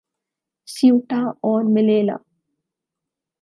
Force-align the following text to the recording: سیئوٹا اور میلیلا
سیئوٹا 0.67 1.21
اور 1.45 1.63
میلیلا 1.73 2.15